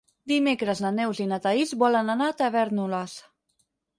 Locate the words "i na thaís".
1.25-1.75